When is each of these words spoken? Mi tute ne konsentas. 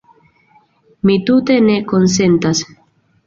Mi 1.09 1.17
tute 1.27 1.59
ne 1.67 1.75
konsentas. 1.91 2.63